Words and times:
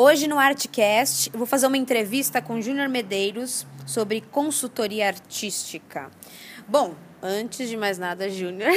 Hoje 0.00 0.28
no 0.28 0.38
Artcast 0.38 1.28
eu 1.32 1.38
vou 1.38 1.44
fazer 1.44 1.66
uma 1.66 1.76
entrevista 1.76 2.40
com 2.40 2.62
Júnior 2.62 2.88
Medeiros 2.88 3.66
sobre 3.84 4.20
consultoria 4.20 5.08
artística. 5.08 6.08
Bom, 6.68 6.94
antes 7.20 7.68
de 7.68 7.76
mais 7.76 7.98
nada, 7.98 8.30
Júnior, 8.30 8.70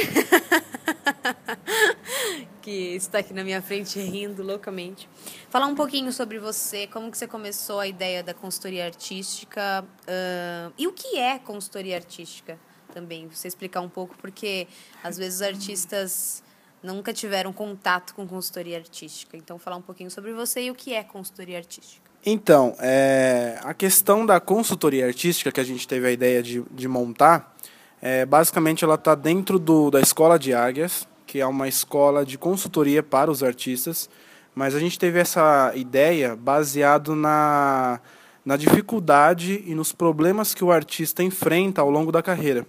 que 2.60 2.96
está 2.96 3.18
aqui 3.18 3.32
na 3.32 3.44
minha 3.44 3.62
frente 3.62 4.00
rindo 4.00 4.42
loucamente, 4.42 5.08
falar 5.48 5.66
um 5.66 5.76
pouquinho 5.76 6.12
sobre 6.12 6.40
você, 6.40 6.88
como 6.88 7.08
que 7.08 7.16
você 7.16 7.28
começou 7.28 7.78
a 7.78 7.86
ideia 7.86 8.20
da 8.20 8.34
consultoria 8.34 8.84
artística 8.84 9.84
uh, 9.84 10.72
e 10.76 10.88
o 10.88 10.92
que 10.92 11.20
é 11.20 11.38
consultoria 11.38 11.94
artística 11.94 12.58
também. 12.92 13.28
Você 13.28 13.46
explicar 13.46 13.80
um 13.80 13.88
pouco, 13.88 14.16
porque 14.18 14.66
às 15.04 15.18
vezes 15.18 15.36
os 15.36 15.42
artistas 15.42 16.42
nunca 16.82 17.12
tiveram 17.12 17.52
contato 17.52 18.14
com 18.14 18.26
consultoria 18.26 18.78
artística. 18.78 19.36
Então, 19.36 19.58
falar 19.58 19.76
um 19.76 19.82
pouquinho 19.82 20.10
sobre 20.10 20.32
você 20.32 20.62
e 20.62 20.70
o 20.70 20.74
que 20.74 20.94
é 20.94 21.02
consultoria 21.02 21.58
artística. 21.58 22.02
Então, 22.24 22.76
é, 22.78 23.58
a 23.62 23.74
questão 23.74 24.24
da 24.24 24.38
consultoria 24.38 25.06
artística 25.06 25.50
que 25.50 25.60
a 25.60 25.64
gente 25.64 25.86
teve 25.88 26.06
a 26.06 26.12
ideia 26.12 26.42
de, 26.42 26.62
de 26.70 26.86
montar, 26.86 27.56
é, 28.00 28.24
basicamente 28.24 28.84
ela 28.84 28.94
está 28.94 29.14
dentro 29.14 29.58
do, 29.58 29.90
da 29.90 30.00
Escola 30.00 30.38
de 30.38 30.54
Águias, 30.54 31.06
que 31.26 31.40
é 31.40 31.46
uma 31.46 31.66
escola 31.66 32.24
de 32.24 32.36
consultoria 32.38 33.02
para 33.02 33.30
os 33.30 33.42
artistas, 33.42 34.08
mas 34.54 34.74
a 34.74 34.78
gente 34.78 34.98
teve 34.98 35.18
essa 35.18 35.72
ideia 35.74 36.36
baseado 36.36 37.16
na, 37.16 38.00
na 38.44 38.56
dificuldade 38.56 39.64
e 39.66 39.74
nos 39.74 39.92
problemas 39.92 40.54
que 40.54 40.62
o 40.62 40.70
artista 40.70 41.22
enfrenta 41.22 41.80
ao 41.80 41.90
longo 41.90 42.12
da 42.12 42.22
carreira. 42.22 42.66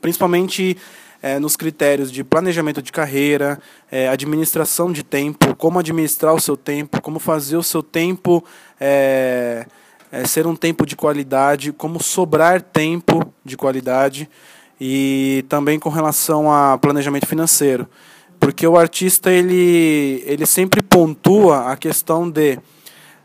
Principalmente 0.00 0.76
é, 1.22 1.38
nos 1.38 1.56
critérios 1.56 2.10
de 2.10 2.24
planejamento 2.24 2.82
de 2.82 2.90
carreira, 2.90 3.60
é, 3.90 4.08
administração 4.08 4.90
de 4.90 5.04
tempo, 5.04 5.54
como 5.54 5.78
administrar 5.78 6.34
o 6.34 6.40
seu 6.40 6.56
tempo, 6.56 7.00
como 7.00 7.20
fazer 7.20 7.56
o 7.56 7.62
seu 7.62 7.82
tempo 7.82 8.44
é, 8.80 9.64
é, 10.10 10.26
ser 10.26 10.46
um 10.46 10.56
tempo 10.56 10.84
de 10.84 10.96
qualidade, 10.96 11.72
como 11.72 12.02
sobrar 12.02 12.60
tempo 12.60 13.32
de 13.44 13.56
qualidade 13.56 14.28
e 14.80 15.44
também 15.48 15.78
com 15.78 15.88
relação 15.88 16.52
a 16.52 16.76
planejamento 16.76 17.26
financeiro, 17.26 17.88
porque 18.40 18.66
o 18.66 18.76
artista 18.76 19.30
ele 19.30 20.24
ele 20.26 20.44
sempre 20.44 20.82
pontua 20.82 21.70
a 21.70 21.76
questão 21.76 22.28
de 22.28 22.58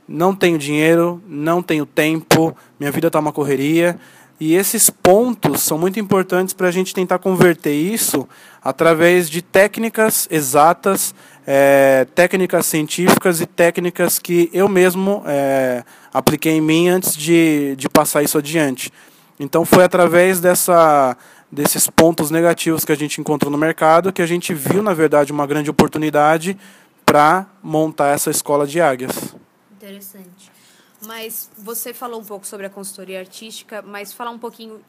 não 0.08 0.36
tenho 0.36 0.58
dinheiro, 0.58 1.22
não 1.28 1.64
tenho 1.64 1.86
tempo, 1.86 2.56
minha 2.80 2.92
vida 2.92 3.08
está 3.08 3.20
uma 3.20 3.34
correria 3.34 4.00
e 4.40 4.54
esses 4.54 4.90
pontos 4.90 5.62
são 5.62 5.78
muito 5.78 6.00
importantes 6.00 6.54
para 6.54 6.68
a 6.68 6.72
gente 6.72 6.94
tentar 6.94 7.18
converter 7.18 7.74
isso 7.74 8.28
através 8.64 9.30
de 9.30 9.42
técnicas 9.42 10.28
exatas, 10.30 11.16
é, 11.46 12.06
técnicas 12.14 12.66
científicas 12.68 13.42
e 13.42 13.46
técnicas 13.46 14.20
que 14.20 14.50
eu 14.54 14.70
mesmo 14.70 15.24
é, 15.26 15.84
apliquei 16.14 16.54
em 16.54 16.62
mim 16.62 16.88
antes 16.88 17.16
de, 17.16 17.76
de 17.78 17.90
passar 17.90 18.22
isso 18.22 18.38
adiante. 18.38 18.92
Então 19.40 19.66
foi 19.66 19.84
através 19.84 20.40
dessa, 20.40 21.18
desses 21.52 21.90
pontos 21.90 22.30
negativos 22.30 22.86
que 22.86 22.92
a 22.92 22.98
gente 22.98 23.20
encontrou 23.20 23.52
no 23.52 23.58
mercado 23.58 24.14
que 24.14 24.22
a 24.22 24.28
gente 24.28 24.54
viu, 24.54 24.84
na 24.84 24.94
verdade, 24.94 25.32
uma 25.32 25.48
grande 25.48 25.70
oportunidade 25.70 26.58
para 27.06 27.48
montar 27.64 28.10
essa 28.10 28.30
escola 28.30 28.68
de 28.68 28.82
águias. 28.82 29.36
Interessante. 29.72 30.57
Mas 31.06 31.50
você 31.58 31.94
falou 31.94 32.20
um 32.20 32.26
pouco 32.26 32.46
sobre 32.46 32.66
a 32.66 32.70
consultoria 32.70 33.20
artística, 33.20 33.82
mas 33.82 34.14
falar 34.14 34.32
um 34.32 34.40
pouquinho 34.40 34.84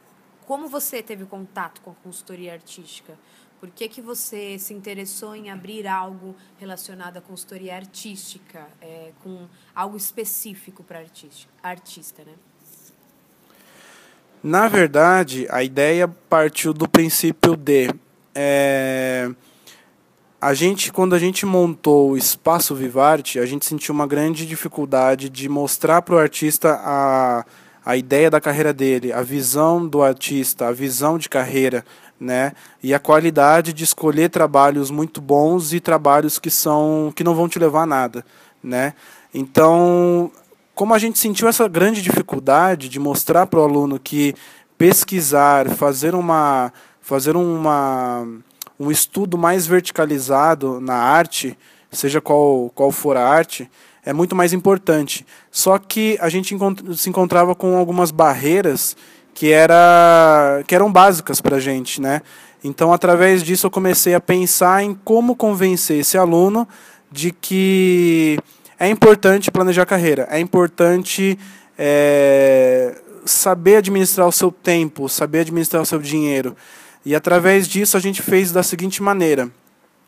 como 0.49 0.67
você 0.67 1.03
teve 1.03 1.25
contato 1.25 1.79
com 1.81 1.91
a 1.91 1.95
consultoria 2.03 2.53
artística? 2.53 3.13
Por 3.59 3.69
que, 3.69 3.87
que 3.87 4.01
você 4.01 4.57
se 4.57 4.73
interessou 4.73 5.35
em 5.35 5.51
abrir 5.51 5.85
algo 5.85 6.35
relacionado 6.57 7.17
à 7.17 7.21
consultoria 7.21 7.75
artística, 7.75 8.65
é, 8.81 9.11
com 9.21 9.47
algo 9.75 9.95
específico 9.95 10.83
para 10.83 11.05
artista, 11.61 12.23
né? 12.23 12.33
Na 14.41 14.67
verdade, 14.67 15.45
a 15.51 15.61
ideia 15.61 16.07
partiu 16.07 16.73
do 16.73 16.87
princípio 16.87 17.55
de 17.55 17.93
é, 18.33 19.29
a 20.41 20.53
gente, 20.53 20.91
quando 20.91 21.13
a 21.13 21.19
gente 21.19 21.45
montou 21.45 22.11
o 22.11 22.17
Espaço 22.17 22.73
Vivarte, 22.73 23.39
a 23.39 23.45
gente 23.45 23.65
sentiu 23.65 23.93
uma 23.93 24.07
grande 24.07 24.45
dificuldade 24.45 25.29
de 25.29 25.49
mostrar 25.49 26.01
para 26.01 26.15
o 26.15 26.17
artista 26.17 26.79
a, 26.81 27.45
a 27.85 27.97
ideia 27.97 28.29
da 28.29 28.39
carreira 28.39 28.71
dele, 28.71 29.11
a 29.11 29.21
visão 29.21 29.85
do 29.85 30.01
artista, 30.01 30.67
a 30.67 30.71
visão 30.71 31.17
de 31.17 31.27
carreira, 31.27 31.83
né? 32.17 32.53
E 32.81 32.93
a 32.93 32.99
qualidade 32.99 33.73
de 33.73 33.83
escolher 33.83 34.29
trabalhos 34.29 34.89
muito 34.89 35.19
bons 35.19 35.73
e 35.73 35.79
trabalhos 35.81 36.39
que 36.39 36.49
são 36.49 37.11
que 37.13 37.23
não 37.23 37.35
vão 37.35 37.49
te 37.49 37.59
levar 37.59 37.83
a 37.83 37.85
nada, 37.85 38.25
né? 38.63 38.93
Então, 39.33 40.31
como 40.73 40.93
a 40.93 40.99
gente 40.99 41.19
sentiu 41.19 41.49
essa 41.49 41.67
grande 41.67 42.01
dificuldade 42.01 42.87
de 42.87 42.99
mostrar 42.99 43.45
para 43.45 43.59
o 43.59 43.63
aluno 43.63 43.99
que 43.99 44.33
pesquisar, 44.77 45.69
fazer 45.69 46.15
uma 46.15 46.71
fazer 47.01 47.35
uma 47.35 48.25
um 48.79 48.89
estudo 48.89 49.37
mais 49.37 49.67
verticalizado 49.67 50.79
na 50.79 50.95
arte, 50.95 51.57
seja 51.91 52.21
qual, 52.21 52.71
qual 52.73 52.91
for 52.91 53.17
a 53.17 53.27
arte, 53.27 53.69
é 54.05 54.13
muito 54.13 54.35
mais 54.35 54.53
importante. 54.53 55.25
Só 55.51 55.77
que 55.77 56.17
a 56.21 56.29
gente 56.29 56.55
se 56.95 57.09
encontrava 57.09 57.53
com 57.53 57.77
algumas 57.77 58.11
barreiras 58.11 58.95
que, 59.33 59.51
era, 59.51 60.63
que 60.65 60.73
eram 60.73 60.91
básicas 60.91 61.41
para 61.41 61.57
a 61.57 61.59
gente. 61.59 62.01
Né? 62.01 62.21
Então, 62.63 62.93
através 62.93 63.43
disso, 63.43 63.67
eu 63.67 63.71
comecei 63.71 64.13
a 64.15 64.19
pensar 64.21 64.83
em 64.83 64.93
como 64.93 65.35
convencer 65.35 65.99
esse 65.99 66.17
aluno 66.17 66.67
de 67.11 67.31
que 67.31 68.39
é 68.79 68.87
importante 68.87 69.51
planejar 69.51 69.85
carreira, 69.85 70.27
é 70.29 70.39
importante 70.39 71.37
é, 71.77 72.95
saber 73.25 73.77
administrar 73.77 74.27
o 74.27 74.31
seu 74.31 74.51
tempo, 74.51 75.09
saber 75.09 75.39
administrar 75.39 75.81
o 75.81 75.85
seu 75.85 75.99
dinheiro. 75.99 76.55
E 77.05 77.15
através 77.15 77.67
disso 77.67 77.97
a 77.97 77.99
gente 77.99 78.21
fez 78.21 78.51
da 78.51 78.63
seguinte 78.63 79.01
maneira: 79.01 79.49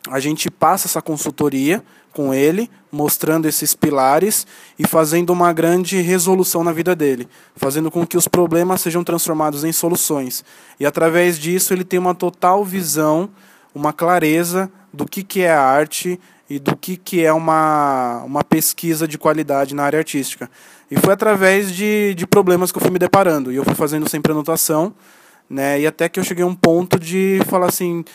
a 0.09 0.19
gente 0.19 0.49
passa 0.49 0.87
essa 0.87 1.01
consultoria 1.01 1.83
com 2.11 2.33
ele, 2.33 2.69
mostrando 2.91 3.47
esses 3.47 3.73
pilares 3.73 4.45
e 4.77 4.85
fazendo 4.85 5.31
uma 5.31 5.53
grande 5.53 6.01
resolução 6.01 6.63
na 6.63 6.73
vida 6.73 6.95
dele, 6.95 7.27
fazendo 7.55 7.89
com 7.89 8.05
que 8.05 8.17
os 8.17 8.27
problemas 8.27 8.81
sejam 8.81 9.03
transformados 9.03 9.63
em 9.63 9.71
soluções. 9.71 10.43
E 10.79 10.85
através 10.85 11.39
disso 11.39 11.73
ele 11.73 11.85
tem 11.85 11.99
uma 11.99 12.13
total 12.13 12.65
visão, 12.65 13.29
uma 13.73 13.93
clareza 13.93 14.69
do 14.93 15.05
que, 15.05 15.23
que 15.23 15.41
é 15.41 15.51
a 15.51 15.61
arte 15.61 16.19
e 16.49 16.59
do 16.59 16.75
que, 16.75 16.97
que 16.97 17.23
é 17.23 17.31
uma, 17.31 18.23
uma 18.25 18.43
pesquisa 18.43 19.07
de 19.07 19.17
qualidade 19.17 19.73
na 19.73 19.83
área 19.83 19.99
artística. 19.99 20.51
E 20.89 20.99
foi 20.99 21.13
através 21.13 21.71
de, 21.71 22.13
de 22.13 22.27
problemas 22.27 22.73
que 22.73 22.77
eu 22.77 22.81
fui 22.81 22.91
me 22.91 22.99
deparando. 22.99 23.53
E 23.53 23.55
eu 23.55 23.63
fui 23.63 23.75
fazendo 23.75 24.09
sempre 24.09 24.33
anotação 24.33 24.93
né? 25.51 25.81
E 25.81 25.85
até 25.85 26.07
que 26.07 26.19
eu 26.19 26.23
cheguei 26.23 26.43
a 26.43 26.47
um 26.47 26.55
ponto 26.55 26.97
de 26.97 27.39
falar 27.47 27.67
assim, 27.67 28.05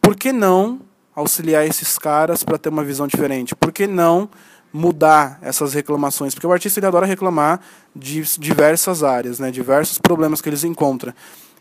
por 0.00 0.16
que 0.16 0.32
não 0.32 0.80
auxiliar 1.14 1.66
esses 1.66 1.98
caras 1.98 2.42
para 2.42 2.56
ter 2.56 2.70
uma 2.70 2.82
visão 2.82 3.06
diferente? 3.06 3.54
Por 3.54 3.70
que 3.70 3.86
não 3.86 4.30
mudar 4.72 5.38
essas 5.42 5.74
reclamações? 5.74 6.34
Porque 6.34 6.46
o 6.46 6.52
artista 6.52 6.80
ele 6.80 6.86
adora 6.86 7.04
reclamar 7.04 7.60
de 7.94 8.22
diversas 8.38 9.02
áreas, 9.02 9.38
né? 9.38 9.50
Diversos 9.50 9.98
problemas 9.98 10.40
que 10.40 10.48
eles 10.48 10.64
encontram. 10.64 11.12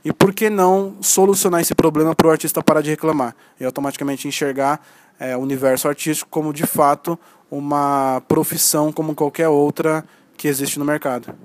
E 0.06 0.14
por 0.14 0.34
que 0.34 0.50
não 0.50 0.96
solucionar 1.02 1.60
esse 1.60 1.76
problema 1.76 2.16
para 2.16 2.28
o 2.28 2.32
artista 2.32 2.64
parar 2.64 2.82
de 2.82 2.90
reclamar 2.90 3.36
e 3.60 3.66
automaticamente 3.66 4.26
enxergar 4.26 4.82
é, 5.20 5.36
o 5.36 5.42
universo 5.42 5.90
artístico 5.90 6.30
como 6.32 6.54
de 6.54 6.66
fato 6.66 7.20
uma 7.52 8.22
profissão 8.26 8.94
como 8.94 9.14
qualquer 9.14 9.50
outra 9.50 10.06
que 10.38 10.48
existe 10.48 10.80
no 10.80 10.86
mercado? 10.86 11.36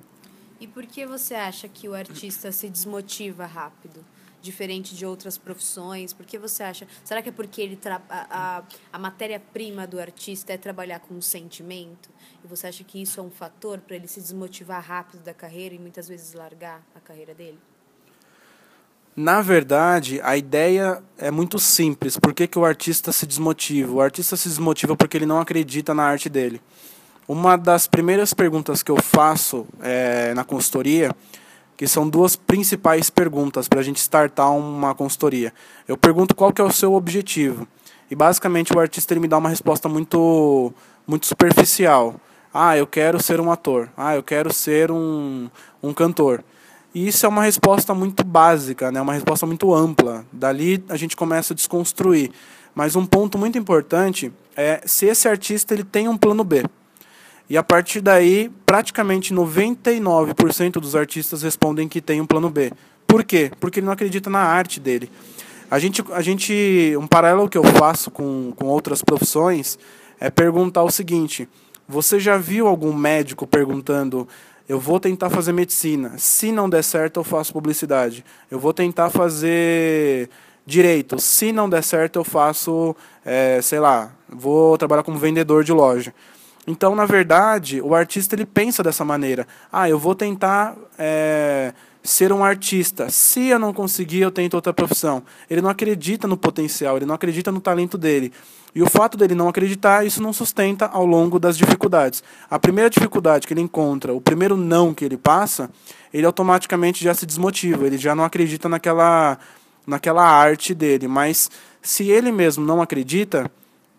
E 0.65 0.67
por 0.67 0.87
que 0.87 1.05
você 1.05 1.35
acha 1.35 1.69
que 1.69 1.87
o 1.87 1.95
artista 1.95 2.51
se 2.51 2.71
desmotiva 2.71 3.45
rápido? 3.45 4.03
Diferente 4.41 4.97
de 4.97 5.05
outras 5.05 5.37
profissões? 5.37 6.15
Por 6.15 6.25
que 6.25 6.39
você 6.39 6.63
acha? 6.63 6.89
Será 7.05 7.21
que 7.21 7.29
é 7.29 7.33
porque 7.33 7.61
ele 7.61 7.77
tra... 7.77 8.01
a, 8.09 8.57
a, 8.59 8.63
a 8.91 8.99
matéria-prima 8.99 9.87
do 9.87 10.01
artista 10.01 10.55
é 10.55 10.57
trabalhar 10.57 11.01
com 11.01 11.19
o 11.19 11.21
sentimento? 11.21 12.09
E 12.43 12.49
você 12.49 12.67
acha 12.67 12.83
que 12.83 13.03
isso 13.03 13.21
é 13.21 13.23
um 13.23 13.31
fator 13.31 13.79
para 13.79 13.97
ele 13.97 14.09
se 14.09 14.19
desmotivar 14.23 14.83
rápido 14.83 15.23
da 15.23 15.35
carreira 15.35 15.75
e 15.75 15.79
muitas 15.79 16.09
vezes 16.09 16.33
largar 16.33 16.83
a 16.95 17.01
carreira 17.01 17.35
dele? 17.35 17.59
Na 19.15 19.43
verdade, 19.43 20.19
a 20.23 20.35
ideia 20.35 21.03
é 21.19 21.31
muito 21.31 21.59
simples. 21.59 22.17
Por 22.17 22.33
que, 22.33 22.47
que 22.47 22.59
o 22.59 22.65
artista 22.65 23.13
se 23.13 23.27
desmotiva? 23.27 23.93
O 23.93 24.01
artista 24.01 24.35
se 24.35 24.49
desmotiva 24.49 24.97
porque 24.97 25.19
ele 25.19 25.27
não 25.27 25.39
acredita 25.39 25.93
na 25.93 26.05
arte 26.05 26.31
dele. 26.31 26.59
Uma 27.27 27.57
das 27.57 27.87
primeiras 27.87 28.35
perguntas 28.35 28.83
que 28.83 28.91
eu 28.91 28.97
faço 28.97 29.67
é, 29.81 30.35
na 30.35 30.45
consultoria, 30.45 31.11
que 31.77 31.87
são 31.89 32.09
duas 32.09 32.37
principais 32.37 33.09
perguntas 33.09 33.67
para 33.67 33.81
a 33.81 33.83
gente 33.83 33.97
startar 33.97 34.55
uma 34.55 34.95
consultoria. 34.95 35.53
Eu 35.89 35.97
pergunto 35.97 36.35
qual 36.35 36.53
que 36.53 36.61
é 36.61 36.65
o 36.65 36.73
seu 36.73 36.93
objetivo. 36.93 37.67
E 38.11 38.15
basicamente 38.15 38.75
o 38.77 38.79
artista 38.79 39.13
ele 39.13 39.21
me 39.21 39.29
dá 39.29 39.39
uma 39.39 39.49
resposta 39.49 39.89
muito, 39.89 40.73
muito 41.07 41.27
superficial. 41.27 42.17
Ah, 42.53 42.77
eu 42.77 42.87
quero 42.87 43.21
ser 43.23 43.41
um 43.41 43.51
ator. 43.51 43.89
Ah, 43.97 44.15
eu 44.15 44.23
quero 44.23 44.53
ser 44.53 44.91
um, 44.91 45.49
um 45.83 45.93
cantor. 45.93 46.45
E 46.95 47.09
isso 47.09 47.27
é 47.27 47.29
uma 47.29 47.43
resposta 47.43 47.93
muito 47.93 48.23
básica, 48.23 48.93
né? 48.93 49.01
uma 49.01 49.15
resposta 49.15 49.47
muito 49.47 49.75
ampla. 49.75 50.25
Dali 50.31 50.85
a 50.89 50.97
gente 50.97 51.17
começa 51.17 51.53
a 51.53 51.57
desconstruir. 51.57 52.31
Mas 52.75 52.95
um 52.95 53.07
ponto 53.07 53.39
muito 53.39 53.57
importante 53.57 54.33
é 54.57 54.83
se 54.85 55.07
esse 55.07 55.27
artista 55.27 55.75
ele 55.75 55.85
tem 55.85 56.07
um 56.07 56.17
plano 56.17 56.45
B. 56.45 56.65
E 57.49 57.57
a 57.57 57.63
partir 57.63 58.01
daí, 58.01 58.51
praticamente 58.65 59.35
99% 59.35 60.73
dos 60.73 60.97
artistas 60.97 61.43
respondem 61.43 61.89
que 61.89 62.01
tem 62.01 62.21
um 62.21 62.27
plano 62.27 62.49
B. 62.49 62.73
Por 63.07 63.23
quê? 63.23 63.51
Porque 63.61 63.81
ele 63.81 63.87
não 63.87 63.93
acredita 63.93 64.31
na 64.31 64.41
arte 64.41 64.81
dele. 64.81 65.11
A 65.71 65.79
gente, 65.79 66.03
a 66.13 66.23
gente 66.23 66.95
um 66.99 67.07
paralelo 67.07 67.49
que 67.49 67.59
eu 67.59 67.65
faço 67.65 68.11
com, 68.11 68.53
com 68.57 68.67
outras 68.67 69.03
profissões 69.03 69.79
é 70.19 70.31
perguntar 70.31 70.83
o 70.83 70.91
seguinte: 70.91 71.49
você 71.87 72.19
já 72.19 72.37
viu 72.39 72.67
algum 72.67 72.93
médico 72.93 73.47
perguntando 73.47 74.27
eu 74.69 74.81
vou 74.81 74.99
tentar 74.99 75.29
fazer 75.29 75.53
medicina. 75.53 76.15
Se 76.17 76.51
não 76.51 76.69
der 76.71 76.83
certo, 76.83 77.21
eu 77.21 77.25
faço 77.25 77.53
publicidade. 77.53 78.25
Eu 78.51 78.59
vou 78.59 78.73
tentar 78.73 79.11
fazer 79.11 80.31
direito. 80.65 81.21
Se 81.21 81.53
não 81.53 81.69
der 81.69 81.83
certo, 81.83 82.19
eu 82.19 82.25
faço, 82.25 82.97
é, 83.25 83.61
sei 83.61 83.79
lá, 83.79 84.11
vou 84.29 84.79
trabalhar 84.79 85.03
como 85.03 85.19
vendedor 85.19 85.65
de 85.65 85.73
loja. 85.73 86.15
Então, 86.67 86.95
na 86.95 87.05
verdade, 87.05 87.81
o 87.81 87.95
artista 87.95 88.35
ele 88.35 88.47
pensa 88.47 88.83
dessa 88.83 89.05
maneira. 89.05 89.47
Ah, 89.71 89.89
eu 89.89 89.99
vou 89.99 90.15
tentar 90.15 90.75
é, 90.99 91.75
ser 92.03 92.33
um 92.33 92.43
artista. 92.43 93.11
Se 93.11 93.49
eu 93.49 93.59
não 93.59 93.73
conseguir, 93.73 94.21
eu 94.21 94.31
tento 94.31 94.55
outra 94.55 94.73
profissão. 94.73 95.23
Ele 95.49 95.61
não 95.61 95.69
acredita 95.69 96.27
no 96.27 96.37
potencial, 96.37 96.97
ele 96.97 97.07
não 97.07 97.15
acredita 97.15 97.53
no 97.53 97.61
talento 97.61 97.99
dele. 97.99 98.33
E 98.75 98.83
o 98.83 98.91
fato 98.91 99.17
dele 99.17 99.35
não 99.35 99.49
acreditar, 99.49 100.05
isso 100.05 100.23
não 100.23 100.33
sustenta 100.33 100.87
ao 100.87 101.07
longo 101.07 101.39
das 101.39 101.57
dificuldades. 101.57 102.25
A 102.51 102.59
primeira 102.59 102.91
dificuldade 102.91 103.47
que 103.47 103.55
ele 103.55 103.61
encontra, 103.61 104.13
o 104.13 104.21
primeiro 104.21 104.57
não 104.57 104.93
que 104.93 105.05
ele 105.05 105.17
passa, 105.17 105.71
ele 106.13 106.27
automaticamente 106.27 107.05
já 107.05 107.15
se 107.15 107.25
desmotiva, 107.25 107.87
ele 107.87 107.97
já 107.97 108.15
não 108.15 108.25
acredita 108.25 108.69
naquela, 108.69 109.39
naquela 109.87 110.25
arte 110.25 110.75
dele. 110.75 111.07
Mas 111.07 111.51
se 111.81 112.11
ele 112.11 112.33
mesmo 112.33 112.65
não 112.67 112.83
acredita, 112.83 113.51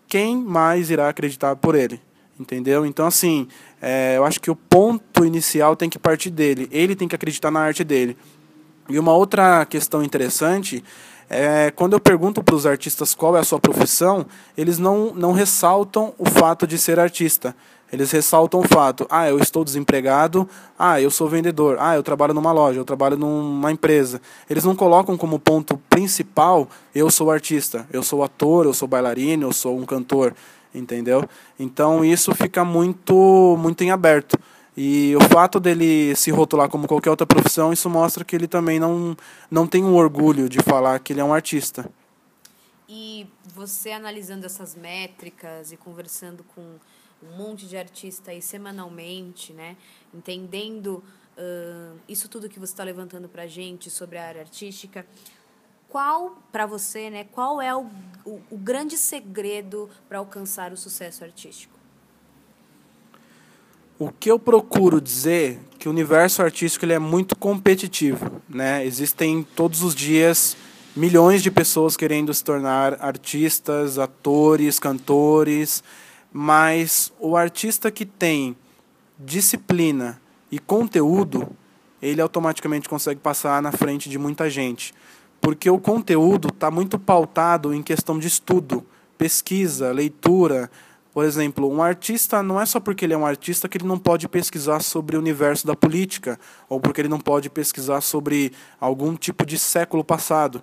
quem 0.06 0.36
mais 0.36 0.90
irá 0.90 1.08
acreditar 1.08 1.56
por 1.56 1.74
ele? 1.74 2.00
Entendeu? 2.38 2.84
Então, 2.84 3.06
assim, 3.06 3.48
é, 3.80 4.16
eu 4.16 4.24
acho 4.24 4.40
que 4.40 4.50
o 4.50 4.56
ponto 4.56 5.24
inicial 5.24 5.74
tem 5.74 5.88
que 5.88 5.98
partir 5.98 6.30
dele. 6.30 6.68
Ele 6.70 6.94
tem 6.94 7.08
que 7.08 7.14
acreditar 7.14 7.50
na 7.50 7.60
arte 7.60 7.82
dele. 7.82 8.16
E 8.88 8.98
uma 8.98 9.12
outra 9.12 9.64
questão 9.64 10.02
interessante 10.02 10.84
é 11.28 11.72
quando 11.72 11.94
eu 11.94 12.00
pergunto 12.00 12.42
para 12.42 12.54
os 12.54 12.66
artistas 12.66 13.14
qual 13.14 13.36
é 13.36 13.40
a 13.40 13.44
sua 13.44 13.58
profissão, 13.58 14.26
eles 14.56 14.78
não, 14.78 15.12
não 15.14 15.32
ressaltam 15.32 16.14
o 16.18 16.24
fato 16.24 16.66
de 16.66 16.78
ser 16.78 17.00
artista. 17.00 17.54
Eles 17.92 18.10
ressaltam 18.10 18.60
o 18.60 18.66
fato, 18.66 19.06
ah, 19.08 19.28
eu 19.28 19.38
estou 19.38 19.64
desempregado, 19.64 20.48
ah, 20.76 21.00
eu 21.00 21.08
sou 21.08 21.28
vendedor, 21.28 21.76
ah, 21.78 21.94
eu 21.94 22.02
trabalho 22.02 22.34
numa 22.34 22.50
loja, 22.50 22.80
eu 22.80 22.84
trabalho 22.84 23.16
numa 23.16 23.70
empresa. 23.70 24.20
Eles 24.50 24.64
não 24.64 24.74
colocam 24.74 25.16
como 25.16 25.38
ponto 25.38 25.80
principal, 25.88 26.68
eu 26.92 27.08
sou 27.10 27.30
artista, 27.30 27.86
eu 27.92 28.02
sou 28.02 28.24
ator, 28.24 28.66
eu 28.66 28.74
sou 28.74 28.88
bailarino, 28.88 29.46
eu 29.46 29.52
sou 29.52 29.78
um 29.78 29.86
cantor 29.86 30.34
entendeu? 30.76 31.28
Então 31.58 32.04
isso 32.04 32.34
fica 32.34 32.64
muito 32.64 33.56
muito 33.58 33.82
em 33.82 33.90
aberto. 33.90 34.38
E 34.76 35.16
o 35.16 35.20
fato 35.22 35.58
dele 35.58 36.14
se 36.14 36.30
rotular 36.30 36.68
como 36.68 36.86
qualquer 36.86 37.08
outra 37.08 37.26
profissão, 37.26 37.72
isso 37.72 37.88
mostra 37.88 38.22
que 38.24 38.36
ele 38.36 38.46
também 38.46 38.78
não, 38.78 39.16
não 39.50 39.66
tem 39.66 39.82
um 39.82 39.94
orgulho 39.94 40.50
de 40.50 40.58
falar 40.60 40.98
que 40.98 41.14
ele 41.14 41.20
é 41.20 41.24
um 41.24 41.32
artista. 41.32 41.90
E 42.86 43.26
você 43.54 43.90
analisando 43.90 44.44
essas 44.44 44.74
métricas 44.74 45.72
e 45.72 45.78
conversando 45.78 46.44
com 46.54 46.60
um 47.22 47.36
monte 47.38 47.66
de 47.66 47.76
artistas 47.76 48.28
aí 48.28 48.42
semanalmente, 48.42 49.54
né? 49.54 49.76
Entendendo 50.14 51.02
uh, 51.38 51.98
isso 52.06 52.28
tudo 52.28 52.48
que 52.48 52.60
você 52.60 52.72
está 52.72 52.84
levantando 52.84 53.28
para 53.28 53.44
a 53.44 53.46
gente 53.46 53.90
sobre 53.90 54.18
a 54.18 54.26
área 54.26 54.42
artística, 54.42 55.06
qual, 55.88 56.36
para 56.52 56.66
você, 56.66 57.10
né, 57.10 57.24
qual 57.24 57.60
é 57.60 57.74
o, 57.74 57.86
o, 58.24 58.40
o 58.50 58.58
grande 58.58 58.96
segredo 58.96 59.88
para 60.08 60.18
alcançar 60.18 60.72
o 60.72 60.76
sucesso 60.76 61.24
artístico? 61.24 61.74
O 63.98 64.10
que 64.10 64.30
eu 64.30 64.38
procuro 64.38 65.00
dizer 65.00 65.58
que 65.78 65.88
o 65.88 65.90
universo 65.90 66.42
artístico 66.42 66.84
ele 66.84 66.92
é 66.92 66.98
muito 66.98 67.34
competitivo, 67.34 68.42
né? 68.46 68.84
Existem 68.84 69.42
todos 69.42 69.82
os 69.82 69.94
dias 69.94 70.54
milhões 70.94 71.42
de 71.42 71.50
pessoas 71.50 71.96
querendo 71.96 72.32
se 72.34 72.44
tornar 72.44 73.02
artistas, 73.02 73.98
atores, 73.98 74.78
cantores, 74.78 75.82
mas 76.30 77.10
o 77.18 77.36
artista 77.36 77.90
que 77.90 78.04
tem 78.04 78.54
disciplina 79.18 80.20
e 80.50 80.58
conteúdo, 80.58 81.48
ele 82.02 82.20
automaticamente 82.20 82.88
consegue 82.88 83.20
passar 83.20 83.62
na 83.62 83.72
frente 83.72 84.10
de 84.10 84.18
muita 84.18 84.50
gente 84.50 84.92
porque 85.46 85.70
o 85.70 85.78
conteúdo 85.78 86.48
está 86.48 86.72
muito 86.72 86.98
pautado 86.98 87.72
em 87.72 87.80
questão 87.80 88.18
de 88.18 88.26
estudo, 88.26 88.84
pesquisa, 89.16 89.92
leitura. 89.92 90.68
Por 91.14 91.24
exemplo, 91.24 91.72
um 91.72 91.80
artista 91.80 92.42
não 92.42 92.60
é 92.60 92.66
só 92.66 92.80
porque 92.80 93.04
ele 93.04 93.14
é 93.14 93.16
um 93.16 93.24
artista 93.24 93.68
que 93.68 93.78
ele 93.78 93.86
não 93.86 93.96
pode 93.96 94.26
pesquisar 94.26 94.80
sobre 94.80 95.16
o 95.16 95.20
universo 95.20 95.64
da 95.64 95.76
política, 95.76 96.36
ou 96.68 96.80
porque 96.80 97.00
ele 97.00 97.08
não 97.08 97.20
pode 97.20 97.48
pesquisar 97.48 98.00
sobre 98.00 98.50
algum 98.80 99.14
tipo 99.14 99.46
de 99.46 99.56
século 99.56 100.02
passado. 100.02 100.60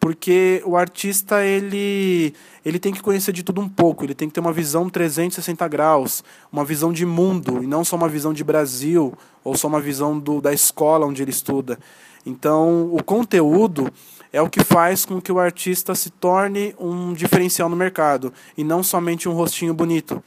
Porque 0.00 0.60
o 0.66 0.76
artista 0.76 1.44
ele, 1.44 2.34
ele 2.64 2.80
tem 2.80 2.92
que 2.92 3.02
conhecer 3.02 3.30
de 3.30 3.44
tudo 3.44 3.60
um 3.60 3.68
pouco, 3.68 4.04
ele 4.04 4.12
tem 4.12 4.26
que 4.26 4.34
ter 4.34 4.40
uma 4.40 4.52
visão 4.52 4.90
360 4.90 5.68
graus, 5.68 6.24
uma 6.50 6.64
visão 6.64 6.92
de 6.92 7.06
mundo, 7.06 7.62
e 7.62 7.66
não 7.68 7.84
só 7.84 7.94
uma 7.94 8.08
visão 8.08 8.32
de 8.32 8.42
Brasil, 8.42 9.16
ou 9.44 9.56
só 9.56 9.68
uma 9.68 9.80
visão 9.80 10.18
do, 10.18 10.40
da 10.40 10.52
escola 10.52 11.06
onde 11.06 11.22
ele 11.22 11.30
estuda. 11.30 11.78
Então, 12.26 12.92
o 12.92 13.00
conteúdo 13.04 13.88
é 14.36 14.42
o 14.42 14.50
que 14.50 14.62
faz 14.62 15.06
com 15.06 15.18
que 15.18 15.32
o 15.32 15.38
artista 15.38 15.94
se 15.94 16.10
torne 16.10 16.74
um 16.78 17.14
diferencial 17.14 17.70
no 17.70 17.76
mercado 17.76 18.34
e 18.54 18.62
não 18.62 18.82
somente 18.82 19.30
um 19.30 19.32
rostinho 19.32 19.72
bonito. 19.72 20.22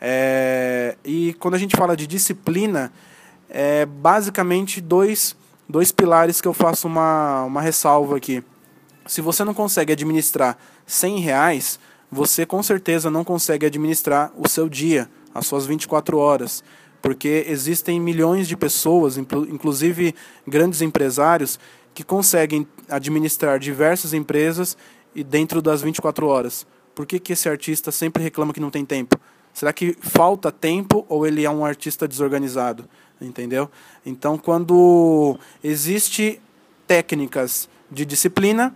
É, 0.00 0.96
e 1.04 1.34
quando 1.34 1.56
a 1.56 1.58
gente 1.58 1.76
fala 1.76 1.94
de 1.94 2.06
disciplina, 2.06 2.90
é 3.50 3.84
basicamente 3.84 4.80
dois, 4.80 5.36
dois 5.68 5.92
pilares 5.92 6.40
que 6.40 6.48
eu 6.48 6.54
faço 6.54 6.88
uma, 6.88 7.44
uma 7.44 7.60
ressalva 7.60 8.16
aqui. 8.16 8.42
Se 9.06 9.20
você 9.20 9.44
não 9.44 9.52
consegue 9.52 9.92
administrar 9.92 10.56
100 10.86 11.18
reais, 11.20 11.78
você 12.10 12.46
com 12.46 12.62
certeza 12.62 13.10
não 13.10 13.24
consegue 13.24 13.66
administrar 13.66 14.32
o 14.38 14.48
seu 14.48 14.70
dia, 14.70 15.06
as 15.34 15.46
suas 15.46 15.66
24 15.66 16.16
horas. 16.16 16.64
Porque 17.02 17.46
existem 17.46 17.98
milhões 18.00 18.46
de 18.48 18.56
pessoas, 18.56 19.16
inclusive 19.16 20.14
grandes 20.46 20.82
empresários, 20.82 21.58
que 21.94 22.04
conseguem 22.04 22.66
administrar 22.88 23.58
diversas 23.58 24.12
empresas 24.12 24.76
e 25.14 25.24
dentro 25.24 25.60
das 25.60 25.82
24 25.82 26.26
horas. 26.26 26.66
Por 26.94 27.06
que, 27.06 27.18
que 27.18 27.32
esse 27.32 27.48
artista 27.48 27.90
sempre 27.90 28.22
reclama 28.22 28.52
que 28.52 28.60
não 28.60 28.70
tem 28.70 28.84
tempo? 28.84 29.18
Será 29.52 29.72
que 29.72 29.96
falta 30.00 30.52
tempo 30.52 31.04
ou 31.08 31.26
ele 31.26 31.44
é 31.44 31.50
um 31.50 31.64
artista 31.64 32.06
desorganizado? 32.06 32.88
Entendeu? 33.20 33.70
Então, 34.04 34.38
quando 34.38 35.38
existe 35.62 36.40
técnicas 36.86 37.68
de 37.90 38.04
disciplina 38.04 38.74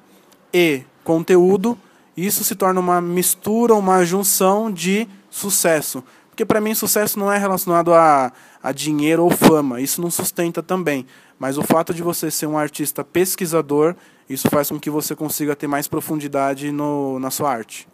e 0.53 0.83
conteúdo, 1.03 1.79
isso 2.17 2.45
se 2.45 2.55
torna 2.55 2.81
uma 2.81 3.01
mistura, 3.01 3.75
uma 3.75 4.05
junção 4.05 4.71
de 4.71 5.09
sucesso. 5.31 6.05
Porque 6.35 6.45
para 6.45 6.61
mim 6.61 6.75
sucesso 6.75 7.17
não 7.17 7.31
é 7.31 7.39
relacionado 7.39 7.95
a, 7.95 8.33
a 8.61 8.73
dinheiro 8.73 9.23
ou 9.23 9.31
fama, 9.31 9.81
isso 9.81 10.03
não 10.03 10.11
sustenta 10.11 10.65
também. 10.65 11.07
Mas 11.39 11.57
o 11.57 11.63
fato 11.63 11.95
de 11.95 12.03
você 12.03 12.29
ser 12.29 12.47
um 12.49 12.59
artista 12.59 13.05
pesquisador, 13.05 13.95
isso 14.29 14.51
faz 14.51 14.69
com 14.69 14.81
que 14.81 14.91
você 14.91 15.15
consiga 15.15 15.55
ter 15.55 15.69
mais 15.69 15.87
profundidade 15.87 16.73
no, 16.73 17.21
na 17.21 17.31
sua 17.31 17.53
arte. 17.53 17.87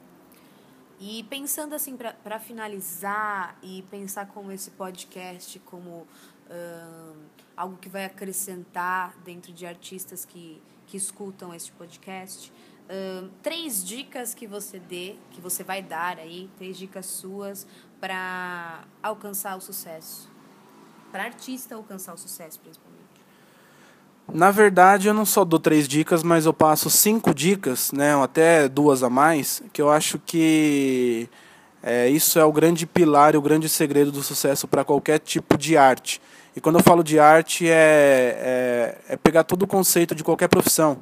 E 0.98 1.22
pensando 1.24 1.74
assim, 1.74 1.98
para 2.24 2.40
finalizar 2.40 3.58
e 3.62 3.82
pensar 3.90 4.24
como 4.28 4.50
esse 4.50 4.70
podcast 4.70 5.58
como 5.66 6.06
algo 7.54 7.76
que 7.76 7.90
vai 7.90 8.06
acrescentar 8.06 9.14
dentro 9.22 9.52
de 9.52 9.66
artistas 9.66 10.24
que, 10.24 10.62
que 10.86 10.96
escutam 10.96 11.52
este 11.54 11.72
podcast, 11.72 12.50
três 13.42 13.84
dicas 13.84 14.34
que 14.34 14.46
você 14.46 14.78
dê, 14.78 15.14
que 15.30 15.40
você 15.40 15.62
vai 15.62 15.82
dar 15.82 16.18
aí, 16.18 16.48
três 16.58 16.76
dicas 16.76 17.06
suas 17.06 17.66
para 18.00 18.80
alcançar 19.02 19.56
o 19.56 19.60
sucesso. 19.60 20.28
Para 21.12 21.24
artista 21.24 21.74
alcançar 21.74 22.14
o 22.14 22.18
sucesso, 22.18 22.58
principalmente. 22.60 23.00
Na 24.32 24.50
verdade, 24.50 25.08
eu 25.08 25.14
não 25.14 25.24
só 25.24 25.44
dou 25.44 25.58
três 25.58 25.88
dicas, 25.88 26.22
mas 26.22 26.46
eu 26.46 26.52
passo 26.52 26.88
cinco 26.88 27.34
dicas, 27.34 27.90
né, 27.90 28.14
até 28.22 28.68
duas 28.68 29.02
a 29.02 29.10
mais, 29.10 29.60
que 29.72 29.82
eu 29.82 29.90
acho 29.90 30.20
que 30.20 31.28
é, 31.82 32.08
isso 32.08 32.38
é 32.38 32.44
o 32.44 32.52
grande 32.52 32.86
pilar 32.86 33.34
o 33.34 33.42
grande 33.42 33.68
segredo 33.68 34.12
do 34.12 34.22
sucesso 34.22 34.68
para 34.68 34.84
qualquer 34.84 35.18
tipo 35.18 35.56
de 35.56 35.76
arte. 35.76 36.20
E 36.54 36.60
quando 36.60 36.78
eu 36.78 36.82
falo 36.82 37.02
de 37.02 37.18
arte, 37.18 37.68
é, 37.68 38.98
é, 39.08 39.14
é, 39.14 39.16
pegar 39.16 39.44
todo 39.44 39.62
o 39.62 39.66
conceito 39.66 40.14
de 40.14 40.22
qualquer 40.22 40.48
profissão. 40.48 40.98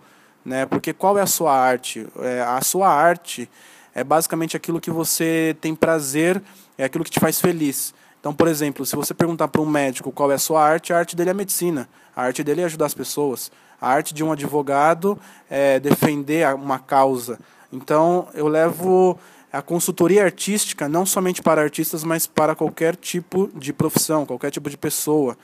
Né? 0.48 0.64
Porque 0.64 0.94
qual 0.94 1.18
é 1.18 1.20
a 1.20 1.26
sua 1.26 1.54
arte? 1.54 2.06
É, 2.20 2.40
a 2.40 2.62
sua 2.62 2.88
arte 2.88 3.50
é 3.94 4.02
basicamente 4.02 4.56
aquilo 4.56 4.80
que 4.80 4.90
você 4.90 5.54
tem 5.60 5.74
prazer, 5.74 6.42
é 6.78 6.84
aquilo 6.84 7.04
que 7.04 7.10
te 7.10 7.20
faz 7.20 7.38
feliz. 7.38 7.92
Então, 8.18 8.32
por 8.32 8.48
exemplo, 8.48 8.86
se 8.86 8.96
você 8.96 9.12
perguntar 9.12 9.48
para 9.48 9.60
um 9.60 9.66
médico 9.66 10.10
qual 10.10 10.32
é 10.32 10.36
a 10.36 10.38
sua 10.38 10.64
arte, 10.64 10.90
a 10.90 10.98
arte 10.98 11.14
dele 11.14 11.28
é 11.28 11.32
a 11.32 11.34
medicina. 11.34 11.86
A 12.16 12.22
arte 12.22 12.42
dele 12.42 12.62
é 12.62 12.64
ajudar 12.64 12.86
as 12.86 12.94
pessoas. 12.94 13.52
A 13.78 13.90
arte 13.90 14.14
de 14.14 14.24
um 14.24 14.32
advogado 14.32 15.18
é 15.50 15.78
defender 15.78 16.46
uma 16.54 16.78
causa. 16.78 17.38
Então, 17.70 18.26
eu 18.32 18.48
levo 18.48 19.18
a 19.52 19.60
consultoria 19.60 20.24
artística 20.24 20.88
não 20.88 21.04
somente 21.04 21.42
para 21.42 21.60
artistas, 21.60 22.04
mas 22.04 22.26
para 22.26 22.54
qualquer 22.54 22.96
tipo 22.96 23.50
de 23.54 23.74
profissão, 23.74 24.24
qualquer 24.24 24.50
tipo 24.50 24.70
de 24.70 24.78
pessoa. 24.78 25.36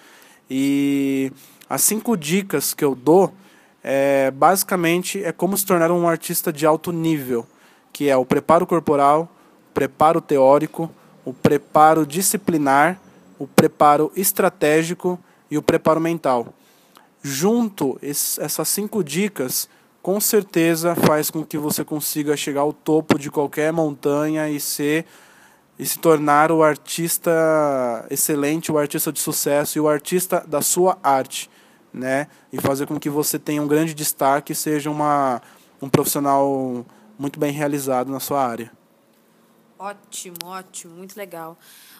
E 0.49 1.31
as 1.69 1.83
cinco 1.83 2.17
dicas 2.17 2.73
que 2.73 2.83
eu 2.83 2.95
dou, 2.95 3.31
é, 3.85 4.31
basicamente, 4.31 5.23
é 5.23 5.31
como 5.31 5.57
se 5.59 5.67
tornar 5.67 5.91
um 5.91 6.09
artista 6.09 6.51
de 6.51 6.65
alto 6.65 6.91
nível, 6.91 7.47
que 7.93 8.09
é 8.09 8.17
o 8.17 8.25
preparo 8.25 8.67
corporal, 8.67 9.31
preparo 9.75 10.23
teórico, 10.23 10.91
o 11.23 11.35
preparo 11.35 12.07
disciplinar, 12.07 12.99
o 13.39 13.47
preparo 13.47 14.11
estratégico 14.17 15.21
e 15.51 15.59
o 15.59 15.63
preparo 15.63 16.01
mental. 16.01 16.55
Junto, 17.23 17.99
essas 18.03 18.69
cinco 18.69 19.05
dicas 19.05 19.69
com 20.03 20.21
certeza 20.21 20.95
faz 20.95 21.31
com 21.31 21.45
que 21.45 21.57
você 21.57 21.85
consiga 21.85 22.37
chegar 22.37 22.63
ao 22.63 22.73
topo 22.73 23.19
de 23.19 23.31
qualquer 23.31 23.73
montanha 23.73 24.49
e 24.49 24.61
ser 24.61 25.07
e 25.79 25.85
se 25.85 25.99
tornar 25.99 26.53
o 26.53 26.63
artista 26.63 28.07
excelente, 28.11 28.71
o 28.71 28.79
artista 28.79 29.13
de 29.13 29.21
sucesso 29.21 29.77
e 29.77 29.81
o 29.81 29.89
artista 29.89 30.45
da 30.47 30.63
sua 30.63 30.99
arte, 31.03 31.51
né? 31.95 32.27
E 32.53 32.61
fazer 32.61 32.87
com 32.87 32.99
que 32.99 33.09
você 33.09 33.39
tenha 33.39 33.63
um 33.63 33.69
grande 33.69 33.95
destaque 33.95 34.55
seja 34.55 34.91
uma, 34.91 35.41
um 35.81 35.89
profissional 35.89 36.85
muito 37.17 37.39
bem 37.39 37.53
realizado 37.53 38.11
na 38.11 38.19
sua 38.19 38.45
área. 38.45 38.73
Ótimo, 39.79 40.37
ótimo, 40.45 40.95
muito 40.97 41.17
legal. 41.17 41.57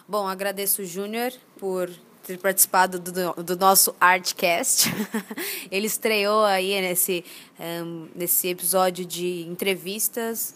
Bom, 0.07 0.27
agradeço 0.27 0.81
o 0.81 0.85
Júnior 0.85 1.31
por 1.57 1.89
ter 2.23 2.37
participado 2.37 2.99
do, 2.99 3.43
do 3.43 3.55
nosso 3.55 3.95
Artcast. 3.99 4.89
Ele 5.71 5.87
estreou 5.87 6.43
aí 6.43 6.81
nesse, 6.81 7.23
um, 7.59 8.07
nesse 8.13 8.49
episódio 8.49 9.05
de 9.05 9.45
entrevistas 9.47 10.53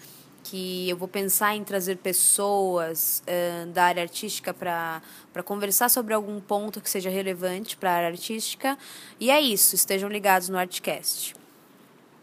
que 0.49 0.89
eu 0.89 0.97
vou 0.97 1.07
pensar 1.07 1.55
em 1.55 1.63
trazer 1.63 1.97
pessoas 1.97 3.21
uh, 3.27 3.67
da 3.67 3.83
área 3.83 4.01
artística 4.01 4.51
para 4.51 5.01
conversar 5.45 5.89
sobre 5.89 6.13
algum 6.13 6.39
ponto 6.39 6.81
que 6.81 6.89
seja 6.89 7.09
relevante 7.09 7.77
para 7.77 7.91
a 7.91 7.93
área 7.93 8.09
artística. 8.09 8.75
E 9.19 9.29
é 9.29 9.39
isso, 9.39 9.75
estejam 9.75 10.09
ligados 10.09 10.49
no 10.49 10.57
Artcast. 10.57 11.38